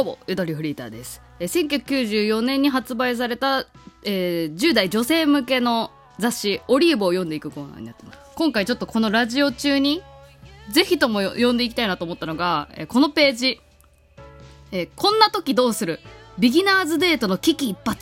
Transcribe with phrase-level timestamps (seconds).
[0.00, 1.20] どうも、ゆとりフリーターです。
[1.38, 3.66] え1994年に発売された、
[4.02, 8.18] えー10代女性向けの雑誌、オリーブを読んでいくコーナーになってます。
[8.34, 10.02] 今回ちょっとこのラジオ中に、
[10.70, 13.60] ぜひとも読んでいきたいなと思ったのが、えーこのページ、
[14.72, 16.00] えーこんな時どうする
[16.38, 17.98] ビギナーズデートの危機一髪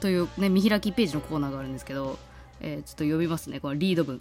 [0.00, 2.18] というね、見開きページのコーナーがあるんですけど、
[2.60, 4.20] えーちょっと読みますね、このリード文。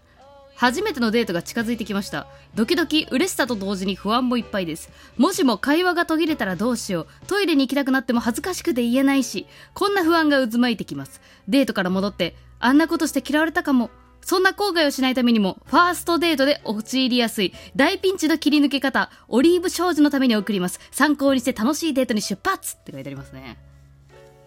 [0.56, 2.28] 初めてのデートが近づいてきました。
[2.54, 4.90] ドキドキ、嬉しさと同時に不安もいっぱいです。
[5.18, 7.08] もしも会話が途切れたらどうしよう。
[7.28, 11.22] トイレに行きたくなっても恥ずかしくて言えないし、こんな不安が渦巻いてきます。
[11.48, 13.90] デートから戻って、あんなことして嫌われたかも。
[14.24, 20.80] そんな後悔をしないためにも、ファーストデートで陥りやすい、大ピンチの切り抜け方、オリーブ少女のために送ります。
[20.92, 23.58] 参考にして楽しいデートに出発って書いてありますね。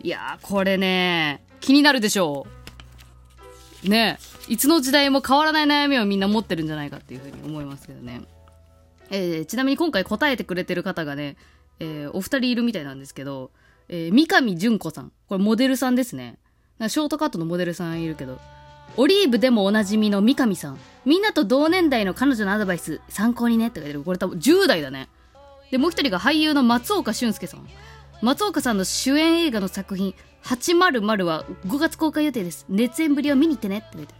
[0.00, 2.63] いやー、これね、気になるでしょう。
[3.88, 8.22] ねいつの時代も変わらない悩みをみんな持ってるんじゃないかっていうふうに思いますけどね。
[9.10, 11.36] えーちなみに今回答えてくれてる方がね、
[11.80, 13.50] えーお二人いるみたいなんですけど、
[13.88, 15.12] えー三上純子さん。
[15.28, 16.38] これモデルさんですね。
[16.88, 18.40] ショートカットのモデルさんいるけど、
[18.96, 20.78] オリーブでもおなじみの三上さん。
[21.04, 24.02] みんなと同年代の彼女のアドバイス、参考にねって書いてる。
[24.02, 25.08] これ多分10代だね。
[25.70, 27.68] で、もう一人が俳優の松岡俊介さん。
[28.22, 30.14] 松岡さんの主演映画の作品、
[30.44, 32.66] 800は5月公開予定です。
[32.68, 34.14] 熱演ぶりを見に行ってねって書いて。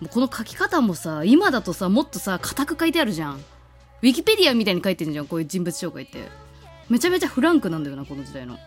[0.00, 3.34] もうこの書き方もさ、今だとさ、もっとさ、硬く書いてあるじゃん。
[3.34, 6.28] ウィキペディアみたいに書いてるじゃん、こういう人物紹介って。
[6.88, 8.58] めちゃめちゃフランクなんだよな、この時代の。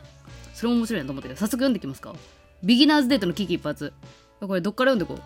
[0.53, 2.14] それも面白いなと思ったけど、早速読んでいきますか。
[2.64, 3.91] ビギナーズデートの危機一髪。
[4.39, 5.23] これどっから読んでこう？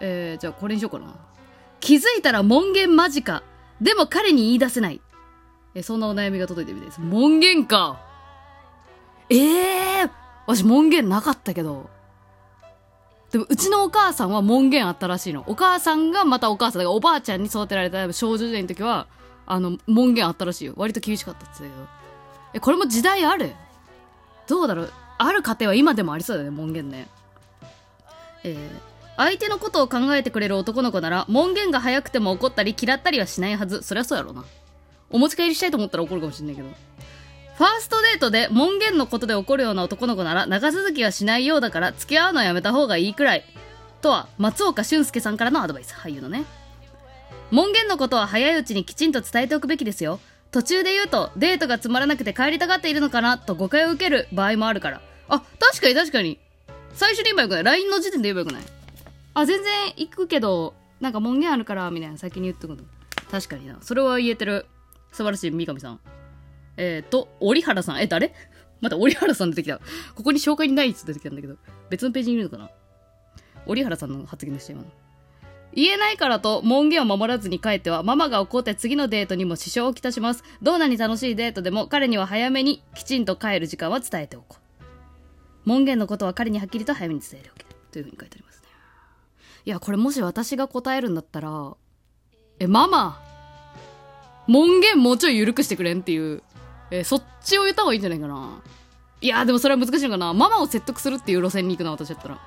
[0.00, 1.14] えー、じゃあこれにしようかな。
[1.80, 3.42] 気づいたら門限間近。
[3.80, 5.00] でも彼に言い出せない。
[5.74, 7.00] え、そんなお悩みが届いてるみたいです。
[7.00, 8.00] 門限か。
[9.30, 10.10] ええー、
[10.46, 11.88] 私門限なかったけど。
[13.30, 15.44] でも、うちのお母さんは門限あったらしいの。
[15.46, 19.06] お母さんがまたお母さん、だからおばあちゃんに育てられた少女時代の時は、
[19.46, 20.74] あの、門限あったらしいよ。
[20.76, 21.88] 割と厳しかったって言ってたけど。
[22.54, 23.52] え、これも時代ある？
[24.46, 24.92] どうだろう？
[25.18, 27.08] ある家庭は今でもありそうだよね、門限ね。
[28.44, 33.82] えー相手のことを考えてくれる男の子なら、門限が早くても怒ったり嫌ったりはしないはず。
[33.82, 34.42] そりゃそうやろうな。
[35.10, 36.68] お持ち帰りしたいと思ったら怒るかもしれないけど。
[37.54, 43.44] ファーストデートで門限のことで怒るような男の子なら長続きはしないようだから付き合うのはやめた方がいいくらい。
[44.00, 45.94] とは松岡俊介さんからのアドバイス。
[45.94, 46.44] 俳優のね。
[47.50, 50.18] 門限のことは早いうちにきちんと伝えておくべきですよ。
[50.50, 55.00] 途中で言うとデートがつまらなくて帰りたがっているのかなと誤解を受ける場合もあるから。
[55.28, 56.38] あ、確かに確かに。
[56.94, 58.62] 最初に言えばよくない ?LINE の時点で言えばよくない
[59.34, 62.82] あ、全然行くけど、なんか門限あるから、みたいな先に言っとくの。
[63.30, 63.78] 確かにな。
[63.80, 64.66] それは言えてる。
[65.10, 66.00] 素晴らしい、三上さん。
[66.76, 68.00] えーと、折原さん。
[68.00, 68.34] え、誰？
[68.80, 69.78] また折原さん出てきた。
[70.14, 71.56] ここに紹介にないやつ出てきたんだけど。
[71.90, 72.70] 別のページにいるのかな？
[73.66, 74.88] 折原さんの発言でした、今の。
[75.74, 80.44] 言えないからと門限を守らずに帰ってはママが怒って次のデートにも支障をきたします。
[80.60, 84.82] どんなに楽しいデートでも彼には早めにきちんと帰る時間は伝えておこう。
[85.64, 87.64] 門限のことは彼にはっきりと早めに伝えておけ。
[87.90, 88.68] というふうに書いてありますね。
[89.64, 91.74] いや、これもし私が答えるんだったら、
[92.58, 93.22] え、ママ
[94.46, 96.42] 門限もうちょい緩くしてくれんっていう、
[96.92, 98.60] え、そっちを言った方がいいんじゃないかな。
[99.20, 100.32] いや、でもそれは難しいのかな。
[100.34, 102.38] ママを説得するっていう路線に行くな、私だったら。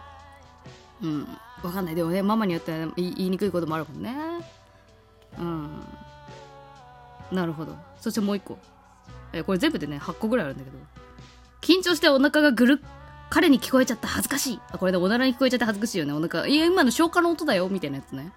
[1.01, 1.28] うん。
[1.63, 1.95] わかんない。
[1.95, 4.16] でもね、ママによっては言いにくいこともあるもんね。
[5.39, 5.83] うん。
[7.31, 7.75] なるほど。
[8.00, 8.59] そしてもう一個。
[9.33, 10.77] え、これ全部でね、8個ぐらいあるんだけど。
[11.62, 12.88] 緊張してお腹がぐるっ
[13.29, 14.59] 彼に聞こえちゃった恥ずかしい。
[14.72, 16.13] あ、これでおならに聞こえちゃって恥ずかしいよね。
[16.13, 18.31] お腹、いや、今の消化の音だよ、みたいなやつね。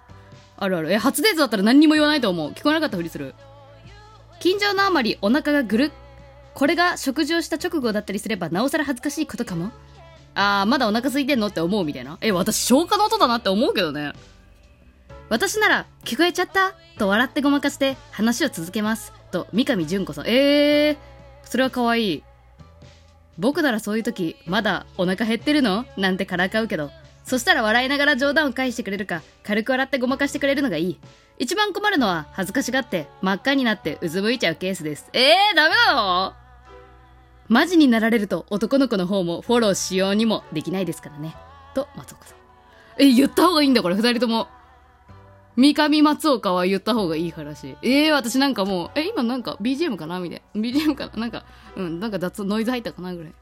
[0.57, 0.91] あるある。
[0.91, 2.51] え、初デートだったら何にも言わないと思う。
[2.51, 3.35] 聞こえなかったふりする。
[4.39, 5.91] 緊張のあまりお腹がぐるっ。
[6.53, 9.71] これが食事をした直後だったりすれば、なおさら恥ずかしいことかも？
[10.35, 12.17] あー、まだお腹空いてんのって思うみたいな。
[12.21, 14.13] え、私消化の音だなって思うけどね。
[15.29, 16.73] 私なら、聞こえちゃった？
[16.97, 19.13] と笑ってごまかして、話を続けます。
[19.31, 20.27] と、三上純子さん。
[20.27, 20.97] えー、
[21.43, 22.23] それは可愛い。
[23.37, 25.85] 僕ならそういう時、まだお腹減ってるの？
[25.97, 26.91] なんてからかうけど、
[27.29, 30.99] そしたら笑いながら冗談を返してくれるか、軽く笑ってごまかしてくれるのがいい。
[31.37, 35.11] 一番困るのは、恥ずかしがって、真っ赤になってうずむいちゃうケースです。
[35.13, 36.33] えー、ダメなの？
[37.47, 41.35] マジになられると男の子の方もフォローしようにもできないですからね。
[41.75, 42.37] と、松岡さん。
[42.97, 44.47] え、言った方がいいんだ、これ、二人とも。
[45.55, 47.77] 三上松岡は言った方がいいからしい。
[47.83, 50.19] えー、私なんかもう、え、今なんか BGM かな？
[50.19, 50.61] みたいな。
[50.61, 51.19] BGM かな？
[51.19, 51.45] なんか、
[51.75, 53.33] うん、なんか雑、ノイズ入ったかなぐらい。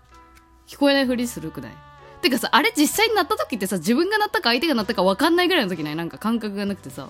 [0.67, 1.71] 聞こえないふりするくない？
[2.21, 5.95] てかさ、あれ実際になった時ってさ、自分がなったか相手がなったか分かんないぐらいの時ない？
[5.95, 7.09] なんか感覚がなくてさ。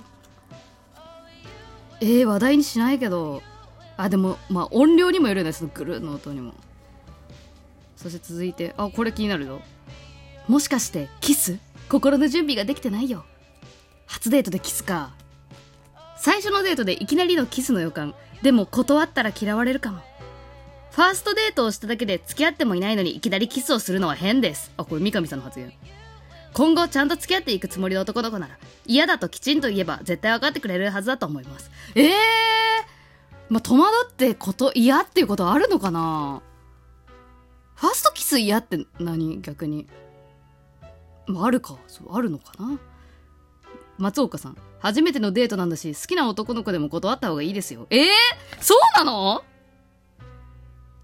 [2.00, 3.42] えー、話題にしないけど、
[3.98, 6.54] あ、でも、まあ音量にもよるよね、そのぐるの音にも。
[7.96, 9.62] そして続いて、あ、これ気になるよ。
[10.48, 11.58] もしかして、キス？
[11.90, 13.26] 心の準備ができてないよ。
[14.06, 15.14] 初デートでキスか。
[16.18, 18.14] 最初のデートでいきなりのキスの予感。
[18.42, 20.02] でも断ったら嫌われるかも。
[20.98, 24.72] ファーストデートをしただけで付き合ってもいないのにいきなりキスをするのは変です。
[24.78, 25.72] あこれ三上さんの発言。
[26.56, 28.58] 今後ちゃんと付き合っていくつもりの男の子なら
[28.88, 31.70] 嫌だときちんと言えば絶対分かってくれるはずだと思います。
[31.94, 32.14] ええー、
[33.50, 36.42] まあ戸惑ってこと嫌っていうことあるのかな？
[37.76, 39.40] ファーストキス嫌って何？
[39.44, 39.86] 逆に。
[41.28, 41.78] まああるか。
[41.86, 42.80] そうあるのかな？
[44.00, 47.86] 松岡さん初めてのデートなんだし好きな男の子でも断った方がいいですよ。
[47.92, 49.44] ええー、そうなの？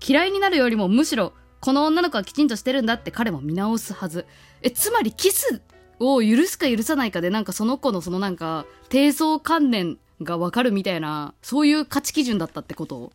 [0.06, 4.26] 嫌いになるよりもむしろこの女の子はきちんとしてるんだって彼も見直すはず。
[4.62, 5.62] えつまりキス
[6.00, 13.14] を許すか許さないかでなんかその子のそのなんか低層観念がわかるみたいなそういう価値基準だったってこと？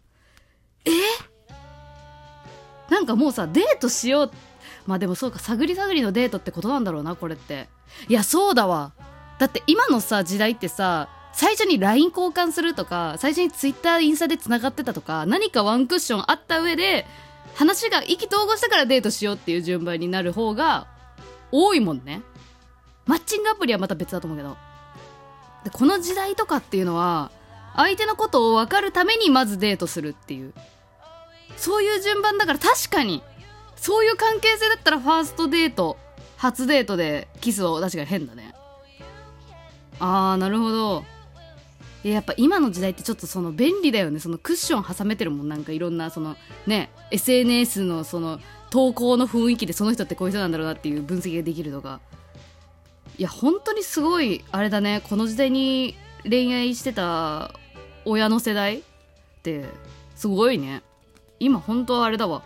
[0.86, 0.90] え？
[2.90, 4.30] なんかもうさデートしよう。
[4.86, 7.68] まあでもそうか探り探りのデートってことなんだろうなこれって。
[8.08, 8.92] いやそうだわ。
[9.38, 17.06] だって今のさ時代ってさ最初に LINE 交換するとか最初に Twitter インスタでつながってたとか何かワンクッションあった上で
[17.54, 20.86] 話が意気投合したからデートしようっていう順番になる方が
[21.50, 22.22] 多いもんね。
[23.06, 24.56] マッチングアプリはまた別だと思うけど。
[25.64, 27.30] でこの時代とかっていうのは
[27.74, 30.52] 相手のことを分かるためにまずデートするっていう。
[31.56, 33.22] そういう順番だから確かに
[33.76, 35.96] そういう関係性だったらファーストデート
[36.36, 38.54] 初デートでキスを確かに変だね。
[39.98, 41.04] あーなるほど。
[42.04, 44.20] やっぱ今の時代ってちょっとその便利だよね。
[44.20, 45.48] そのクッション挟めてるもん。
[45.48, 46.36] なんかいろんなその
[46.66, 48.38] ね SNS のその
[48.70, 52.00] 投稿の雰囲気でその人ってこういう人なんだろうなっていう分析ができるとか
[53.16, 55.02] いや本当にすごいあれだね。
[55.08, 57.52] この時代に恋愛してた
[58.04, 58.82] 親の世代っ
[59.42, 59.64] て
[60.14, 60.82] すごいね。
[61.40, 62.42] 今本当はあれだわ。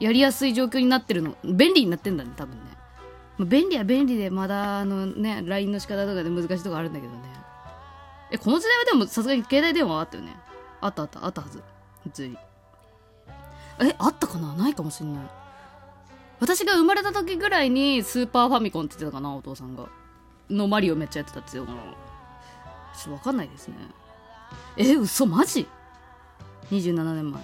[0.00, 1.34] やりやすい状況になってるの。
[1.44, 2.60] 便利になってんだね多分ね。
[3.38, 7.45] 便利は便利でまだあのね LINE の仕方とかで難しいとこあるんだけどね。
[8.30, 10.36] えこの時代はでもさすがに携帯電話あったよね。
[10.80, 11.24] あったあった。
[11.24, 11.62] あったはず。
[12.02, 12.36] 普通に。
[13.80, 14.54] えあったかな？
[14.54, 15.24] ないかもしんない。
[16.40, 19.34] 私が生まれた時ぐらいにスーパーファミコンって言ってたかな？
[19.34, 19.86] お父さんが。
[20.48, 21.92] のマリオめっちゃやってたって言ってたかな
[22.96, 23.74] ちょっとわかんないですね。
[24.76, 25.66] え嘘マジ
[26.70, 27.42] ?27 年前。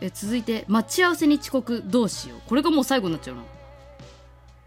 [0.00, 2.40] え続いて待ち合わせに遅刻どうしよう。
[2.48, 3.42] これがもう最後になっちゃうな。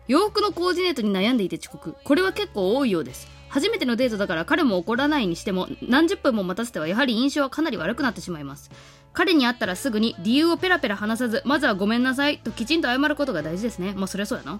[0.07, 1.95] 洋服のコーディネートに悩んでいて遅刻。
[2.03, 3.27] これは結構多いようです。
[3.53, 8.71] 初めてのデートだから彼も怒らないにしても何十分も待たせてはやはり印象はかなり悪くなってしまいます。
[9.13, 13.93] 彼に会ったらすぐに理由をペラペラ話さずまずはごめんなさいときちんと謝ることが大事ですね。
[13.95, 14.59] まあそりゃそうやな。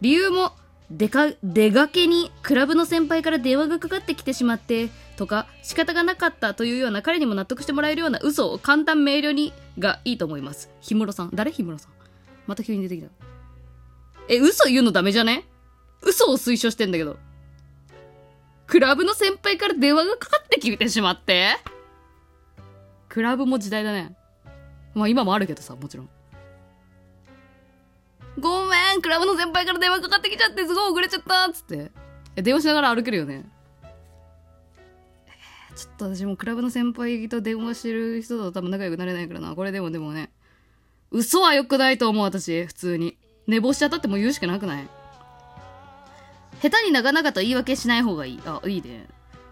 [0.00, 0.50] 理由も
[0.90, 10.70] 出か出がけにクラブの先輩から電話がかかってきてしまってとか仕方がなかったというような彼にも納得してもらえるような嘘を簡単明瞭にがいいと思います。
[10.82, 11.30] 氷室さん。
[11.32, 11.52] 誰？
[11.52, 11.92] 氷室さん。
[12.48, 13.08] また急に出てきた。
[14.28, 15.44] え嘘言うのダメじゃね？
[16.02, 17.16] 嘘を推奨してんだけど。
[18.66, 21.56] クラブの先輩から電話がかかってきてしまって
[23.08, 24.16] クラブも時代だね。
[24.94, 26.08] まあ今もあるけどさ、もちろん。
[28.38, 31.92] ごめんクラブの先輩から電話かかってきちゃってすごい遅れちゃったつって。
[32.36, 33.44] え、電話しながら歩けるよね。
[35.76, 39.54] ちょっと私もクラブの先輩と電話してる人と多分仲良くなれないからな。
[39.54, 40.30] これでもでもね。
[41.10, 43.18] 嘘は良くないと思う私、普通に。
[43.46, 44.88] 寝坊しちゃったってもう言うしかなくない？
[46.62, 48.40] 下手に長々と言い訳しない方がいい。
[48.46, 49.06] あ、いいね。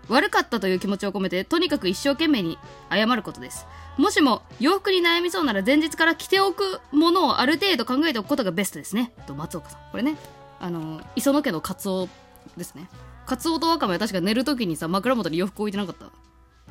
[0.09, 2.59] 悪かったという気持ちを込めて、とにかく一生懸命に
[2.91, 3.67] 謝ることです。
[3.97, 9.13] もしも洋服に悩みそうなら前日から着ておくものをある程度考えておくことがベストですね。
[9.27, 9.81] と、松岡さん。
[9.91, 10.17] これね、
[10.61, 12.09] あの、磯野家のカツオ
[12.57, 12.89] ですね。
[13.27, 16.07] カツオとワカメは確か寝るときにさ、枕元に洋服置いてなかった。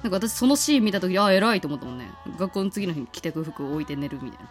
[0.03, 2.11] なんか私そのシーン見たときに、あ、偉いと思ったもんね。
[2.37, 4.49] 学校の次の日に着てく服を置いて寝るみたいな。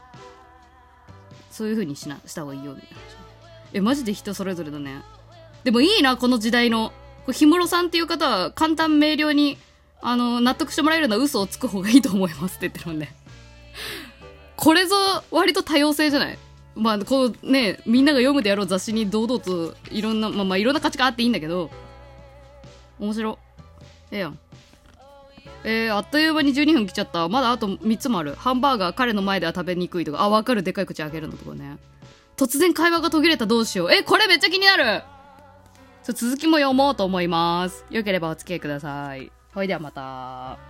[1.50, 2.96] そういう風にしな、した方がいいよ、みたいな。
[3.72, 5.02] え、マジで人それぞれだね。
[5.64, 6.92] でもいいな、この時代の。
[7.26, 9.58] こ、氷室さんっていう方は簡単明瞭に、
[10.02, 13.14] あの、納得してもらえるような嘘をつく方がいいと思いますって言ってるもんね。
[14.56, 14.96] これぞ
[15.30, 16.38] 割と多様性じゃない？
[16.76, 21.70] まあ、こうね、みんなが読むであろう雑誌に堂々といろんな、まあまあいろんな価値観あっていいんだけど、
[22.98, 23.38] 面白。
[24.10, 24.38] ええやん。
[25.64, 27.28] えー、あっという間に12分来ちゃった。
[27.28, 28.34] まだあと3つもある。
[28.34, 30.22] ハンバーガー彼の前では食べにくいとか。
[30.22, 30.62] あ、わかる。
[30.62, 31.76] でかい口開けるのとかね。
[32.36, 33.92] 突然会話が途切れたどうしよう。
[33.92, 35.02] え、これめっちゃ気になる
[36.12, 37.84] 続きも読もうと思います。
[37.90, 39.30] よければお付き合いください。
[39.54, 40.69] ほいではまた。